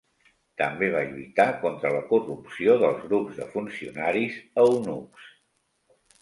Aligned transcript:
També 0.59 0.87
va 0.93 1.01
lluitar 1.09 1.45
contra 1.65 1.91
la 1.95 1.99
corrupció 2.13 2.77
dels 2.85 3.03
grups 3.05 3.37
de 3.43 3.47
funcionaris 3.53 4.41
eunucs. 4.65 5.29